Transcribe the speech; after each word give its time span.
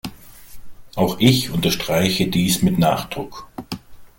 Auch 0.95 1.17
ich 1.19 1.51
unterstreiche 1.51 2.27
dies 2.27 2.63
mit 2.63 2.79
Nachdruck. 2.79 3.47